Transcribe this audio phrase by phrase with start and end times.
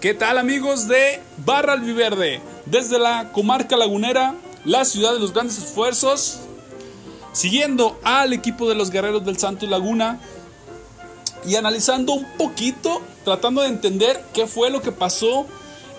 [0.00, 2.40] ¿Qué tal amigos de Barra Albiverde?
[2.66, 6.38] Desde la comarca lagunera, la ciudad de los grandes esfuerzos,
[7.32, 10.20] siguiendo al equipo de los guerreros del Santo Laguna
[11.44, 15.46] y analizando un poquito, tratando de entender qué fue lo que pasó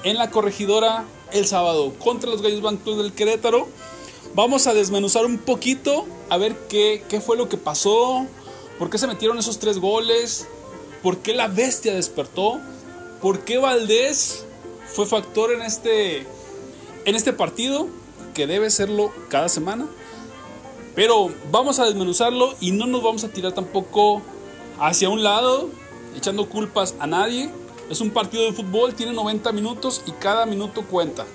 [0.04, 1.04] en la corregidora
[1.34, 3.68] el sábado contra los Gallos Blancos del Querétaro.
[4.34, 8.25] Vamos a desmenuzar un poquito, a ver qué, qué fue lo que pasó,
[8.78, 10.47] por qué se metieron esos tres goles,
[11.04, 12.61] por qué la bestia despertó
[13.21, 14.46] ¿Por qué Valdés
[14.93, 16.25] fue factor en este,
[17.05, 17.87] en este partido?
[18.33, 19.87] Que debe serlo cada semana.
[20.95, 24.21] Pero vamos a desmenuzarlo y no nos vamos a tirar tampoco
[24.79, 25.69] hacia un lado,
[26.15, 27.50] echando culpas a nadie.
[27.89, 31.25] Es un partido de fútbol, tiene 90 minutos y cada minuto cuenta.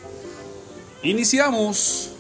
[1.03, 2.11] Iniciamos.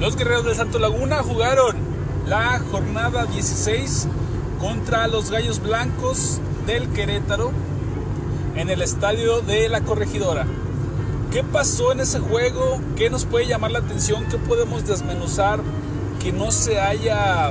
[0.00, 1.99] Los guerreros del Santo Laguna jugaron
[2.30, 4.06] la jornada 16
[4.60, 7.50] contra los Gallos Blancos del Querétaro
[8.54, 10.46] en el estadio de la Corregidora.
[11.32, 12.80] ¿Qué pasó en ese juego?
[12.94, 14.26] ¿Qué nos puede llamar la atención?
[14.30, 15.58] ¿Qué podemos desmenuzar
[16.22, 17.50] que no se haya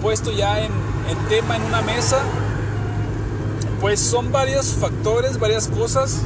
[0.00, 0.70] puesto ya en,
[1.10, 2.18] en tema en una mesa?
[3.80, 6.20] Pues son varios factores, varias cosas.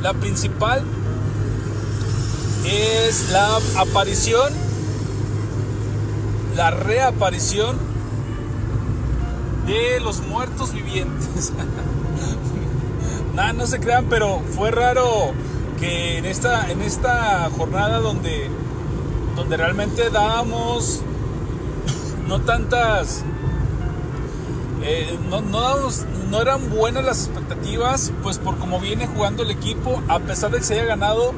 [0.00, 0.82] La principal
[2.64, 4.71] es la aparición
[6.56, 7.76] la reaparición
[9.66, 11.52] de los muertos vivientes.
[13.34, 15.32] Nada, no se crean, pero fue raro
[15.78, 18.48] que en esta, en esta jornada donde,
[19.36, 21.00] donde realmente dábamos
[22.28, 23.24] no tantas,
[24.82, 30.18] eh, no, no, eran buenas las expectativas, pues por cómo viene jugando el equipo, a
[30.18, 31.32] pesar de que se haya ganado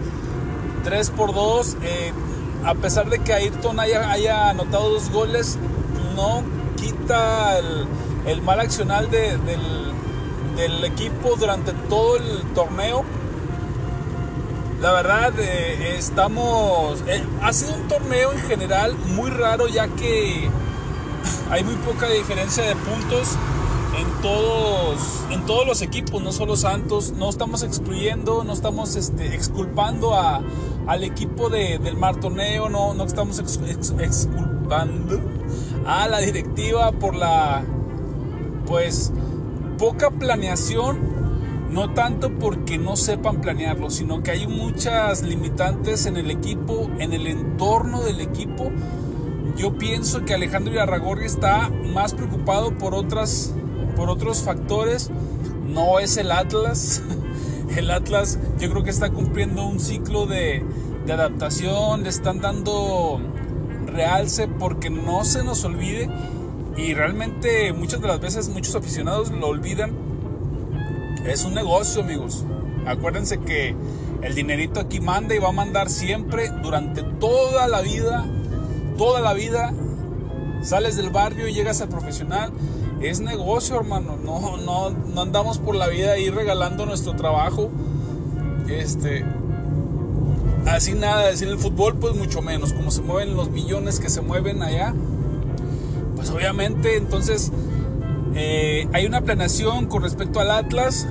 [0.82, 1.76] 3 por 2,
[2.64, 5.58] a pesar de que Ayrton haya, anotado dos goles,
[6.16, 6.42] no
[6.76, 7.58] quita
[8.26, 13.04] el, mal accional del, equipo durante todo el torneo.
[14.80, 17.02] La verdad, eh, estamos.
[17.06, 20.48] Eh, ha sido un torneo en general muy raro, ya que
[21.50, 23.36] hay muy poca diferencia de puntos
[23.98, 27.12] en todos, en todos los equipos, no solo Santos.
[27.16, 30.42] No estamos excluyendo, no estamos este, exculpando a,
[30.86, 35.20] al equipo de, del Martoneo, no, no estamos exculpando
[35.86, 37.64] a la directiva por la,
[38.66, 39.12] pues,
[39.78, 41.14] poca planeación.
[41.70, 47.12] No tanto porque no sepan planearlo, sino que hay muchas limitantes en el equipo, en
[47.12, 48.70] el entorno del equipo.
[49.56, 53.54] Yo pienso que Alejandro Yarragorri está más preocupado por otras
[53.94, 55.10] por otros factores.
[55.66, 57.02] No es el Atlas.
[57.76, 60.64] El Atlas yo creo que está cumpliendo un ciclo de,
[61.10, 63.20] adaptación, le están dando
[63.86, 66.08] realce porque no se nos olvide
[66.76, 69.92] y realmente muchas de las veces muchos aficionados lo olvidan.
[71.26, 72.44] Es un negocio, amigos.
[72.86, 73.74] Acuérdense que
[74.22, 78.24] el dinerito aquí manda y va a mandar siempre durante toda la vida,
[78.96, 79.72] toda la vida.
[80.62, 82.52] Sales del barrio y llegas al profesional
[83.00, 84.16] es negocio, hermano.
[84.16, 87.70] No, no, no andamos por la vida ahí regalando nuestro trabajo.
[88.68, 89.24] Este.
[90.66, 92.72] Así nada, decir el fútbol, pues mucho menos.
[92.72, 94.94] Como se mueven los millones que se mueven allá.
[96.16, 97.52] Pues obviamente, entonces.
[98.36, 101.06] Eh, hay una planeación con respecto al Atlas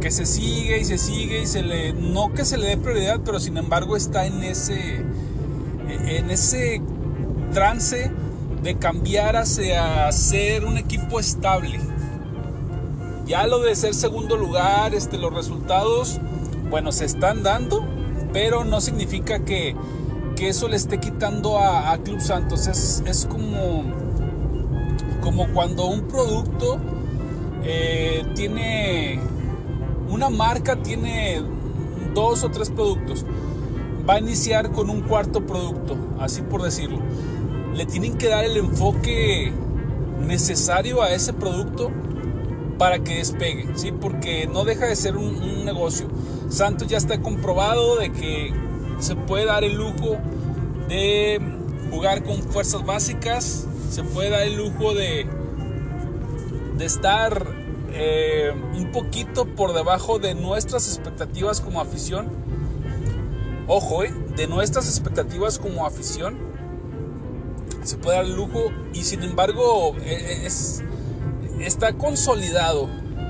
[0.00, 3.20] que se sigue y se sigue y se le no que se le dé prioridad
[3.24, 5.04] pero sin embargo está en ese
[5.88, 6.80] en ese
[7.52, 8.10] trance
[8.62, 11.78] de cambiar hacia ser un equipo estable.
[13.26, 16.18] Ya lo de ser segundo lugar, este, los resultados,
[16.70, 17.86] bueno, se están dando,
[18.32, 19.76] pero no significa que,
[20.34, 22.66] que eso le esté quitando a, Club Santos.
[22.66, 23.84] Es, es, como,
[25.20, 26.78] como cuando un producto
[27.64, 29.20] eh, tiene,
[30.08, 31.42] una marca tiene
[32.14, 33.24] dos o tres productos.
[34.08, 36.98] Va a iniciar con un cuarto producto, así por decirlo
[37.78, 39.52] le tienen que dar el enfoque
[40.26, 41.92] necesario a ese producto
[42.76, 43.92] para que despegue, ¿sí?
[43.92, 46.08] Porque no deja de ser un, negocio.
[46.48, 48.52] Santos ya está comprobado de que
[48.98, 50.16] se puede dar el lujo
[50.88, 51.40] de
[51.90, 55.26] jugar con fuerzas básicas, se puede dar el lujo de,
[56.76, 57.46] de estar
[57.92, 62.26] eh, un poquito por debajo de nuestras expectativas como afición.
[63.68, 66.48] Ojo, eh, de nuestras expectativas como afición
[67.88, 70.82] se puede dar el lujo y sin embargo e, e, es,
[71.58, 72.84] está consolidado.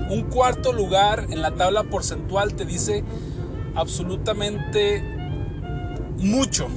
[0.09, 3.05] Un cuarto lugar en la tabla porcentual te dice
[3.75, 5.01] absolutamente
[6.17, 6.67] mucho.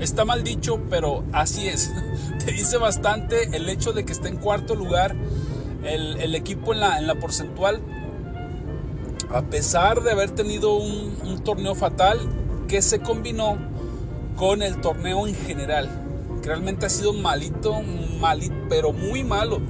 [0.00, 1.92] Está mal dicho, pero así es.
[2.44, 5.14] Te dice bastante el hecho de que esté en cuarto lugar
[5.84, 7.80] el, equipo en la, en la, porcentual.
[9.30, 12.18] A pesar de haber tenido un torneo fatal
[12.68, 13.58] que se combinó
[14.36, 16.01] con el torneo en general.
[16.42, 17.82] Realmente ha sido malito,
[18.20, 19.60] malito, pero muy malo.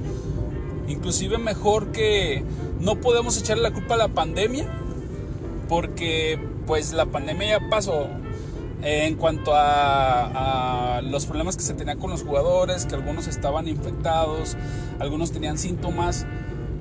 [0.87, 2.43] Inclusive mejor que
[2.79, 4.67] no podemos echarle la culpa a la pandemia.
[5.69, 8.07] Porque pues la pandemia ya pasó
[8.83, 14.57] en cuanto a, los problemas que se tenía con los jugadores, que algunos estaban infectados,
[14.99, 16.25] algunos tenían síntomas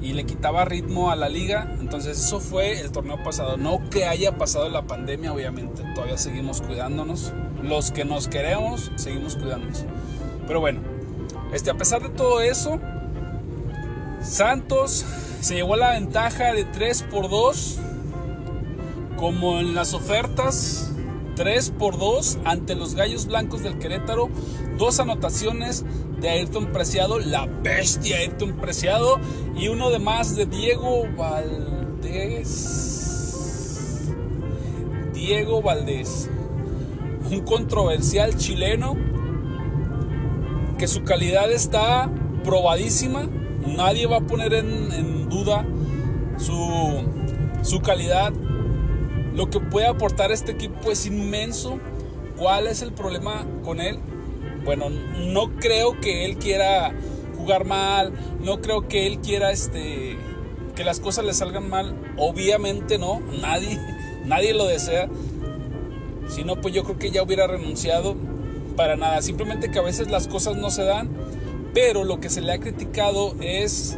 [0.00, 1.76] y le quitaba ritmo a la liga.
[1.80, 3.56] Entonces eso fue el torneo pasado.
[3.56, 5.82] No que haya pasado la pandemia, obviamente.
[5.94, 7.32] Todavía seguimos cuidándonos.
[7.62, 9.84] Los que nos queremos, seguimos cuidándonos.
[10.46, 10.80] Pero bueno,
[11.52, 12.80] este, a pesar de todo eso,
[14.22, 15.04] Santos
[15.40, 17.78] se llevó la ventaja de 3 por 2.
[19.16, 20.90] Como en las ofertas,
[21.36, 24.28] 3 por 2 ante los Gallos Blancos del Querétaro.
[24.78, 25.84] Dos anotaciones
[26.20, 29.18] de Ayrton Preciado, la bestia Ayrton Preciado.
[29.56, 32.48] Y uno de más de Diego Valdés.
[35.12, 36.30] Diego Valdés.
[37.32, 38.94] Un controversial chileno
[40.76, 42.10] que su calidad está
[42.44, 43.26] probadísima.
[43.66, 45.64] Nadie va a poner en, duda
[46.36, 47.04] su,
[47.62, 48.34] su calidad
[49.34, 51.78] lo que puede aportar este equipo es inmenso.
[52.36, 53.98] ¿Cuál es el problema con él?
[54.66, 56.92] Bueno, no creo que él quiera
[57.38, 60.18] jugar mal, no creo que él quiera este
[60.76, 61.96] que las cosas le salgan mal.
[62.18, 63.80] Obviamente no, nadie
[64.26, 65.08] nadie lo desea.
[66.28, 68.16] Si no, pues yo creo que ya hubiera renunciado
[68.76, 69.22] para nada.
[69.22, 71.10] Simplemente que a veces las cosas no se dan.
[71.74, 73.96] Pero lo que se le ha criticado es,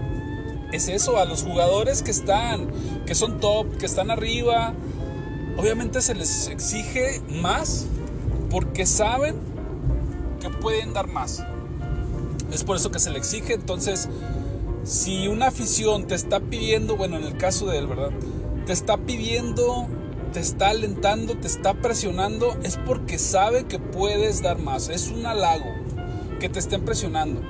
[0.72, 2.68] es eso, a los jugadores que están,
[3.04, 4.74] que son top, que están arriba,
[5.56, 7.86] obviamente se les exige más
[8.50, 9.34] porque saben
[10.40, 11.44] que pueden dar más.
[12.52, 13.54] Es por eso que se le exige.
[13.54, 14.08] Entonces,
[14.84, 18.10] si una afición te está pidiendo, bueno, en el caso de él, ¿verdad?
[18.66, 19.88] Te está pidiendo,
[20.34, 24.90] te está alentando, te está presionando, es porque sabe que puedes dar más.
[24.90, 25.72] Es un halago
[26.38, 27.40] que te estén presionando.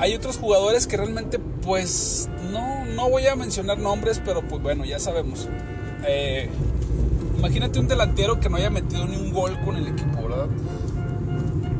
[0.00, 4.84] Hay otros jugadores que realmente, pues, no, no voy a mencionar nombres, pero pues bueno,
[4.84, 5.48] ya sabemos.
[6.04, 6.50] Eh,
[7.44, 10.46] Imagínate un delantero que no haya metido ni un gol con el equipo, ¿verdad?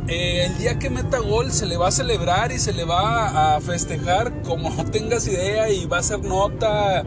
[0.09, 3.57] Eh, el día que meta gol se le va a celebrar y se le va
[3.57, 7.03] a festejar como no tengas idea y va a ser nota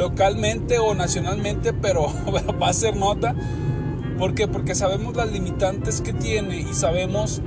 [0.00, 2.06] localmente o nacionalmente, pero
[2.60, 3.34] va a ser nota.
[4.18, 4.48] ¿Por qué?
[4.48, 7.40] Porque sabemos las limitantes que tiene y sabemos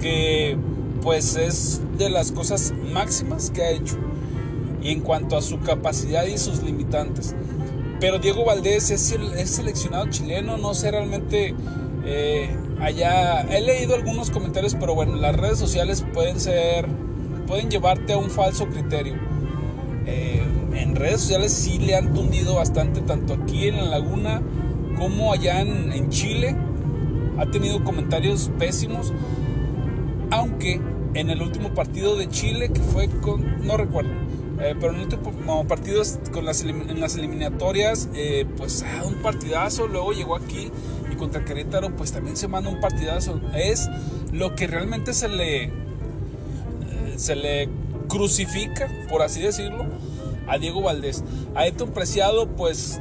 [0.00, 0.56] que
[1.02, 3.96] pues es de las cosas máximas que ha hecho.
[4.82, 7.34] Y en cuanto a su capacidad y sus limitantes.
[8.00, 9.16] Pero Diego Valdés es,
[9.50, 11.54] seleccionado chileno, no sé realmente
[12.04, 13.42] eh, allá.
[13.42, 16.86] He leído algunos comentarios, pero bueno, las redes sociales pueden ser,
[17.48, 19.14] pueden llevarte a un falso criterio.
[20.06, 20.47] Eh,
[20.78, 24.42] en redes sociales sí le han tundido bastante, tanto aquí en la laguna
[24.96, 26.56] como allá en, Chile.
[27.38, 29.12] Ha tenido comentarios pésimos,
[30.30, 30.80] aunque
[31.14, 34.10] en el último partido de Chile, que fue con, no recuerdo,
[34.60, 39.86] eh, pero en último partidos con las, en las eliminatorias, eh, pues ah, un partidazo.
[39.86, 40.70] Luego llegó aquí
[41.12, 43.40] y contra Querétaro, pues también se manda un partidazo.
[43.54, 43.88] Es
[44.32, 45.70] lo que realmente se le, eh,
[47.16, 47.68] se le
[48.08, 49.86] crucifica, por así decirlo,
[50.48, 51.22] a Diego Valdés.
[51.54, 53.00] A Héctor Preciado, pues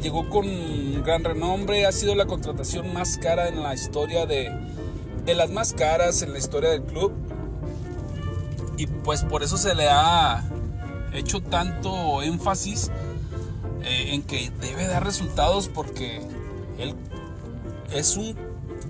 [0.00, 4.50] llegó con gran renombre, ha sido la contratación más cara en la historia de,
[5.24, 7.12] de las más caras en la historia del club
[8.76, 10.44] y pues por eso se le ha
[11.12, 12.90] hecho tanto énfasis
[13.84, 16.20] eh, en que debe dar resultados porque
[16.78, 16.94] él
[17.92, 18.36] es un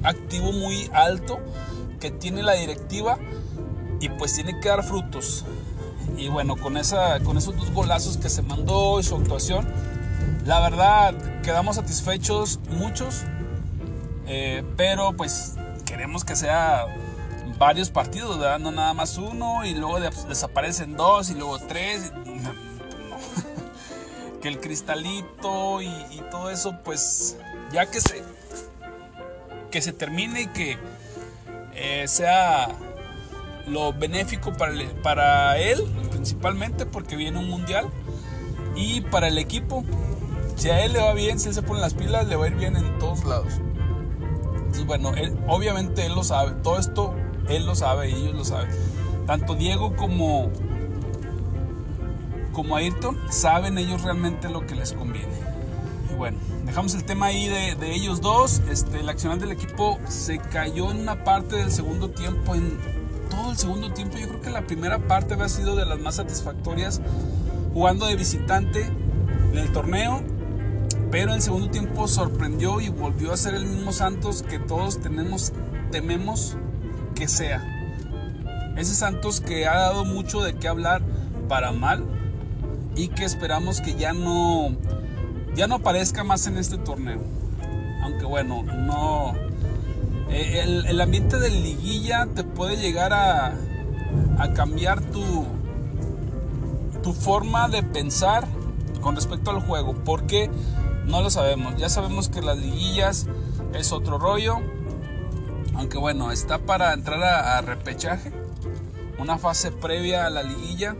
[0.02, 1.38] activo muy alto
[2.00, 3.18] que tiene la directiva
[4.00, 5.44] y pues tiene que dar frutos.
[6.16, 9.66] Y bueno, con, esa, con esos dos golazos que se mandó y su actuación,
[10.44, 13.22] la verdad quedamos satisfechos muchos,
[14.26, 15.54] eh, pero pues
[15.84, 16.84] queremos que sea
[17.58, 18.58] varios partidos, ¿verdad?
[18.58, 22.12] No nada más uno y luego desaparecen dos y luego tres.
[24.42, 27.36] que el cristalito y, todo eso, pues
[27.72, 28.22] ya que se,
[29.70, 30.78] que se termine y que
[31.74, 32.68] eh, sea
[33.66, 37.88] lo benéfico para, él, principalmente porque viene un mundial,
[38.74, 39.84] y para el equipo.
[40.56, 42.48] Si a él le va bien, si él se pone las pilas, le va a
[42.48, 43.54] ir bien en todos lados.
[44.54, 45.12] Entonces, bueno,
[45.48, 46.52] obviamente él lo sabe.
[46.62, 47.14] Todo esto
[47.48, 48.70] él lo sabe ellos lo saben.
[49.26, 50.50] Tanto Diego como,
[52.52, 55.34] como Ayrton saben ellos realmente lo que les conviene.
[56.16, 58.62] bueno, dejamos el tema ahí de, ellos dos.
[58.70, 62.54] Este, el accionar del equipo se cayó en una parte del segundo tiempo.
[62.54, 62.78] En
[63.32, 66.16] todo el segundo tiempo, yo creo que la primera parte había sido de las más
[66.16, 67.00] satisfactorias
[67.72, 68.84] jugando de visitante
[69.52, 70.22] en el torneo.
[71.10, 75.52] Pero el segundo tiempo sorprendió y volvió a ser el mismo Santos que todos tenemos,
[75.90, 76.56] tememos
[77.14, 77.62] que sea.
[78.76, 81.02] Ese Santos que ha dado mucho de qué hablar
[81.48, 82.04] para mal
[82.96, 84.76] y que esperamos que ya no
[85.54, 87.20] ya no aparezca más en este torneo.
[88.02, 89.34] Aunque bueno, no
[90.32, 93.54] eh, el, ambiente de liguilla te puede llegar a,
[94.54, 95.44] cambiar tu
[97.12, 98.46] forma de pensar
[99.00, 100.50] con respecto al juego, porque
[101.06, 101.76] no lo sabemos.
[101.76, 103.26] Ya sabemos que las liguillas
[103.72, 104.58] es otro rollo.
[105.74, 108.32] Aunque bueno, está para entrar a repechaje
[109.22, 110.96] una fase previa a la liguilla,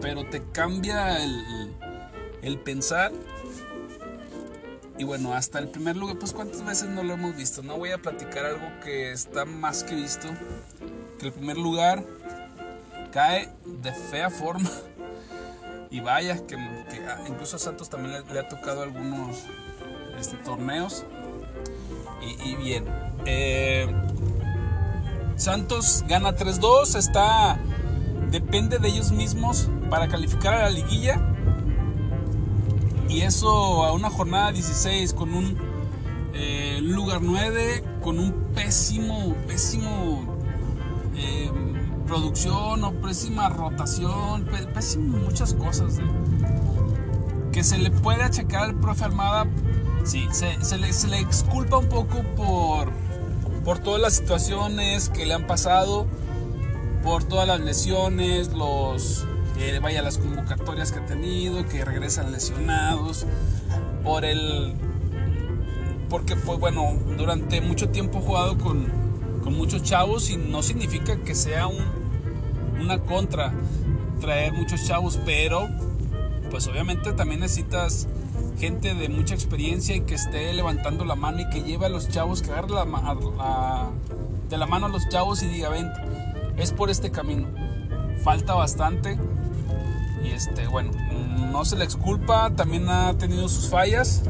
[0.00, 3.12] pero te cambia el, pensar.
[4.98, 7.62] Y bueno, hasta el primer lugar, pues cuántas veces no lo hemos visto.
[7.62, 10.28] No voy a platicar algo que está más que visto.
[11.18, 12.04] Que el primer lugar
[13.12, 14.70] cae de fea forma.
[15.90, 19.38] Y vaya, que, ah, incluso a Santos también le, ha tocado algunos
[20.20, 21.06] este, torneos.
[22.44, 22.84] Y, bien.
[23.24, 23.90] Eh,
[25.36, 27.58] Santos gana 3-2, está
[28.30, 31.20] depende de ellos mismos para calificar a la liguilla.
[33.08, 35.56] Y eso a una jornada 16 con un
[36.34, 40.24] eh, lugar 9, con un pésimo, pésimo
[41.16, 41.50] eh,
[42.06, 45.98] producción o pésima rotación, pésimo muchas cosas.
[47.52, 49.46] que se le puede achacar al profe Armada,
[50.04, 52.92] sí, se, le, se le exculpa un poco por
[53.68, 56.06] por todas las situaciones que le han pasado,
[57.02, 59.26] por todas las lesiones, los
[59.58, 63.26] eh, vaya las convocatorias que ha tenido, que regresan lesionados,
[64.04, 64.74] por el
[66.08, 68.86] porque pues bueno, durante mucho tiempo he jugado con,
[69.42, 71.84] con muchos chavos y no significa que sea un,
[72.80, 73.52] una contra
[74.20, 75.68] traer muchos chavos, pero
[76.50, 78.08] pues obviamente también necesitas
[78.58, 82.08] gente de mucha experiencia y que esté levantando la mano y que lleve a los
[82.08, 85.90] chavos, que agarre de la mano a los chavos y diga, ven,
[86.56, 87.48] es por este camino.
[88.24, 89.18] Falta bastante
[90.28, 90.92] y este, bueno,
[91.50, 94.22] no se le exculpa, también ha tenido sus fallas,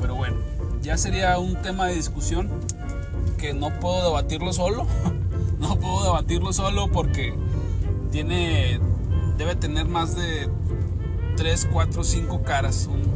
[0.00, 0.36] pero bueno,
[0.82, 2.50] ya sería un tema de discusión
[3.38, 4.86] que no puedo debatirlo solo,
[5.58, 7.34] no puedo debatirlo solo porque
[8.10, 8.80] tiene,
[9.38, 10.48] debe tener más de
[11.36, 13.12] 3, 4, 5 caras, un,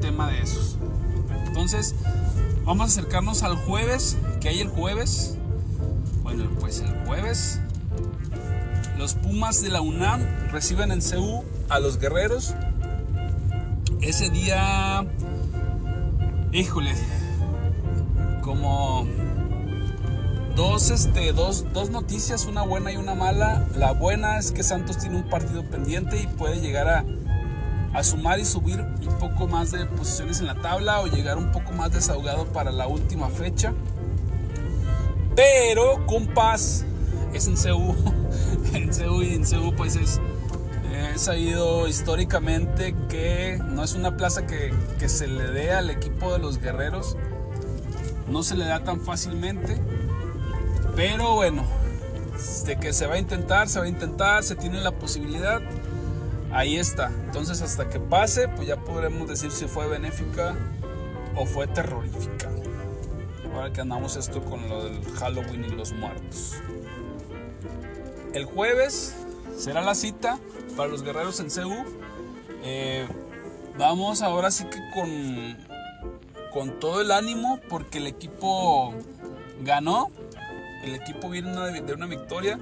[0.00, 0.76] tema de esos.
[1.46, 1.94] Entonces,
[2.66, 5.38] vamos a acercarnos al jueves, que hay el jueves.
[6.22, 7.60] Bueno, pues el jueves
[8.98, 12.54] los Pumas de la UNAM reciben en CU a los guerreros.
[14.00, 15.04] Ese día,
[16.52, 16.92] híjole,
[18.42, 19.06] como
[20.54, 23.66] dos, este, dos, dos noticias, una buena y una mala.
[23.76, 27.04] La buena es que Santos tiene un partido pendiente y puede llegar a
[27.96, 31.50] a sumar y subir un poco más de posiciones en la tabla o llegar un
[31.50, 33.72] poco más desahogado para la última fecha.
[35.34, 36.84] Pero con paz
[37.32, 37.94] es en CU.
[38.74, 40.20] en CU y en CU pues es,
[41.18, 46.38] sabido históricamente que no es una plaza que, que se le dé al equipo de
[46.38, 47.16] los guerreros.
[48.28, 49.80] No se le da tan fácilmente.
[50.94, 51.64] Pero bueno,
[52.64, 55.60] de que se va a intentar, se va a intentar, se tiene la posibilidad
[56.52, 57.08] ahí está.
[57.24, 60.54] Entonces hasta que pase, pues ya podremos decir si fue benéfica
[61.36, 62.50] o fue terrorífica.
[63.54, 66.54] Ahora que andamos esto con lo del Halloween y los muertos.
[68.32, 69.14] El jueves
[69.56, 70.38] será la cita
[70.76, 71.74] para los guerreros en CU.
[72.62, 73.06] Eh,
[73.78, 75.56] vamos ahora sí que con,
[76.52, 78.94] con todo el ánimo porque el equipo
[79.62, 80.10] ganó.
[80.84, 82.58] El equipo viene de una victoria.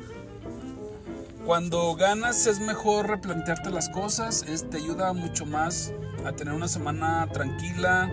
[1.45, 5.93] Cuando ganas es mejor replantearte las cosas, te ayuda mucho más
[6.25, 8.11] a tener una semana tranquila,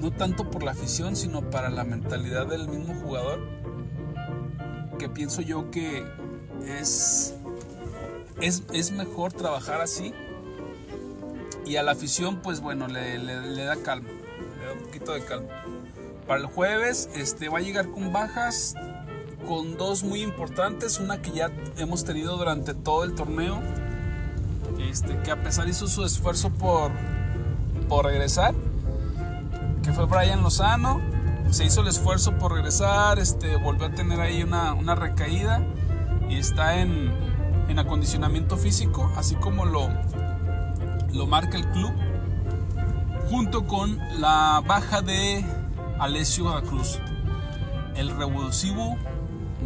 [0.00, 3.40] no tanto por la afición, sino para la mentalidad del mismo jugador,
[4.98, 6.02] que pienso yo que
[6.66, 7.34] es,
[8.40, 10.12] es, mejor trabajar así
[11.64, 15.24] y a la afición pues bueno, le, le, da calma, le da un poquito de
[15.24, 15.48] calma.
[16.26, 18.74] Para el jueves este, va a llegar con bajas,
[19.46, 23.60] con dos muy importantes, una que ya hemos tenido durante todo el torneo,
[24.80, 26.90] este, que a pesar hizo su esfuerzo por,
[27.88, 28.54] por regresar,
[29.82, 31.00] que fue Brian Lozano,
[31.50, 35.62] se hizo el esfuerzo por regresar, este, volvió a tener ahí una, una recaída
[36.32, 37.12] y está en,
[37.68, 39.88] en, acondicionamiento físico, así como lo,
[41.12, 41.92] lo marca el club.
[43.28, 45.44] junto con la baja de
[45.98, 46.98] Alessio da Cruz,
[47.96, 48.96] el revulsivo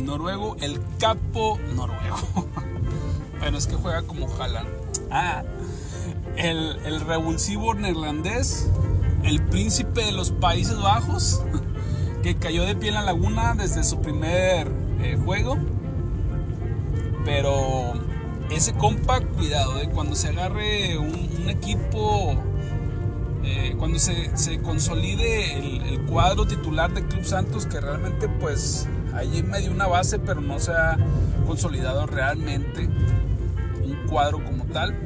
[0.02, 2.49] noruego, el capo noruego.
[3.40, 4.66] Pero es que juega como Jalan.
[5.11, 5.44] Ah,
[6.37, 8.68] el, el revulsivo neerlandés,
[9.23, 11.42] el príncipe de los Países Bajos,
[12.23, 15.58] que cayó de pie en la laguna desde su primer eh, juego.
[17.26, 17.92] Pero
[18.50, 22.37] ese compa, cuidado, de cuando se agarre un, equipo,
[23.42, 24.30] eh, cuando se,
[24.62, 30.40] consolide el, cuadro titular de Club Santos, que realmente pues allí medio una base, pero
[30.40, 30.97] no se ha
[31.47, 32.88] consolidado realmente
[33.85, 34.97] un cuadro como tal.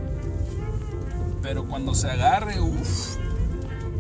[1.41, 3.17] Pero cuando se agarre, uff,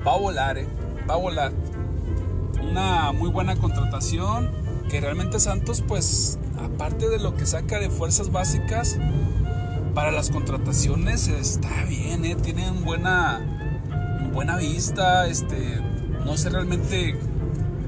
[0.06, 0.68] va a volar, eh,
[1.08, 1.52] va a volar.
[2.62, 4.50] Una muy buena contratación
[4.90, 8.98] que realmente Santos pues aparte de lo que saca de fuerzas básicas,
[9.94, 12.36] para las contrataciones está bien, ¿eh?
[12.36, 13.40] tienen buena,
[14.32, 15.80] buena vista, este,
[16.24, 17.16] no sé realmente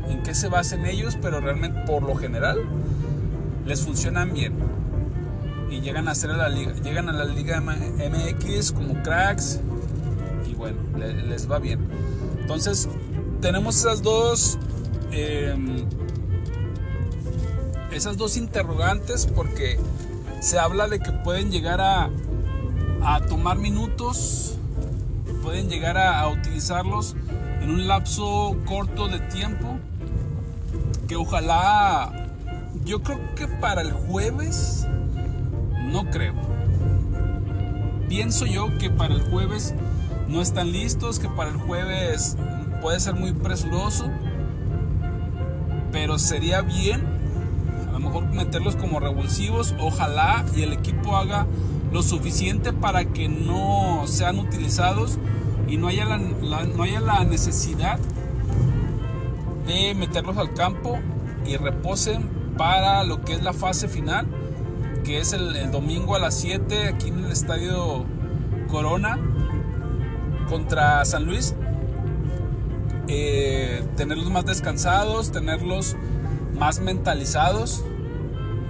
[0.09, 2.59] en qué se basen ellos, pero realmente por lo general
[3.65, 4.55] les funcionan bien
[5.71, 9.61] y llegan a hacer a la liga, llegan a la liga MX como cracks
[10.51, 11.81] y bueno, les, va bien.
[12.41, 12.89] Entonces
[13.41, 14.59] tenemos esas dos
[15.13, 15.87] em,
[17.95, 19.79] esas dos interrogantes porque
[20.41, 22.11] se habla de que pueden llegar a,
[23.29, 24.57] tomar minutos,
[25.43, 27.15] pueden llegar a, utilizarlos
[27.61, 29.79] en un lapso corto de tiempo,
[31.07, 32.29] que ojalá,
[32.85, 34.87] yo creo que para el jueves,
[35.87, 36.35] no creo.
[38.09, 39.75] Pienso yo que para el jueves
[40.29, 42.37] no están listos, que para el jueves
[42.81, 44.11] puede ser muy presuroso,
[45.93, 47.12] pero sería bien
[48.21, 49.75] meterlos como revulsivos.
[49.81, 51.47] Ojalá y el equipo haga
[51.93, 55.19] lo suficiente para que no sean utilizados
[55.69, 57.99] y no haya la, no haya la necesidad
[59.67, 60.99] de meterlos al campo
[61.47, 64.27] y reposen para lo que es la fase final,
[65.05, 68.05] que es el, domingo a las 7 aquí en el estadio
[68.69, 69.19] Corona
[70.49, 71.55] contra San Luis.
[73.09, 75.97] Eh, tenerlos más descansados, tenerlos
[76.59, 77.85] más mentalizados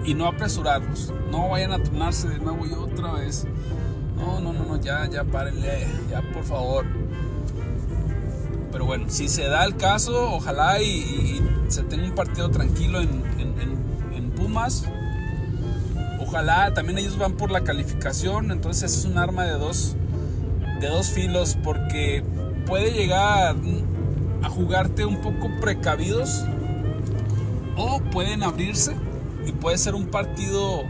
[0.05, 1.13] y no apresurarlos.
[1.31, 3.47] No vayan a turnarse de nuevo y otra vez.
[4.17, 6.87] No, no, no, no, ya, ya párenle, ya por favor.
[8.71, 13.23] Pero bueno, si se da el caso, ojalá y, se tenga un partido tranquilo en,
[13.39, 13.83] en,
[14.37, 14.85] Pumas.
[16.21, 19.95] Ojalá también ellos van por la calificación, entonces es un arma de dos,
[20.81, 22.25] de dos filos porque
[22.67, 23.55] puede llegar
[24.43, 26.45] a jugarte un poco precavidos
[27.77, 28.97] o pueden abrirse
[29.47, 30.85] y puede ser un partido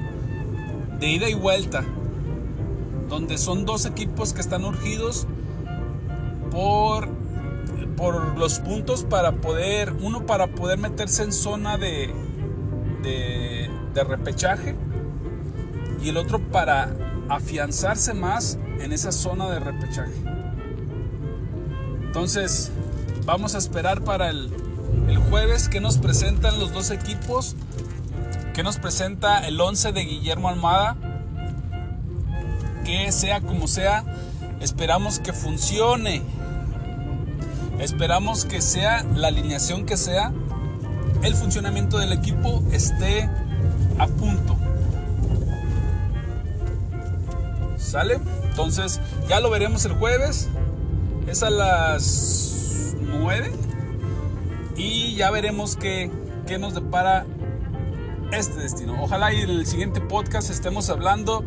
[0.98, 1.84] de ida y vuelta,
[3.08, 5.26] donde son dos equipos que están urgidos
[6.50, 7.08] por,
[7.96, 12.12] por los puntos para poder, uno para poder meterse en zona de,
[13.02, 14.74] de, repechaje
[16.02, 16.94] y el otro para
[17.28, 20.12] afianzarse más en esa zona de repechaje.
[22.02, 22.70] Entonces,
[23.24, 24.50] vamos a esperar para el,
[25.08, 27.56] el jueves que nos presentan los dos equipos
[28.52, 30.96] que nos presenta el 11 de Guillermo Almada.
[32.84, 34.04] Que sea como sea,
[34.60, 36.22] esperamos que funcione.
[37.78, 40.32] Esperamos que sea la alineación que sea,
[41.22, 43.28] el funcionamiento del equipo esté
[43.98, 44.56] a punto.
[47.78, 48.18] ¿Sale?
[48.44, 50.48] Entonces ya lo veremos el jueves.
[51.26, 53.52] Es a las 9.
[54.76, 56.10] Y ya veremos qué,
[56.46, 57.24] qué nos depara
[58.32, 58.96] este destino.
[59.02, 61.44] Ojalá y en el siguiente podcast estemos hablando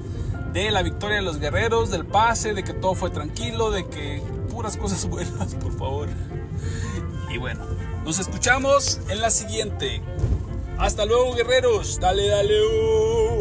[0.53, 4.21] de la victoria de los guerreros, del pase, de que todo fue tranquilo, de que
[4.51, 6.07] puras cosas buenas, por favor.
[7.33, 7.65] Y bueno,
[8.03, 10.01] nos escuchamos en la siguiente.
[10.77, 11.99] Hasta luego, guerreros.
[11.99, 12.53] Dale, dale.
[12.61, 13.34] Uh.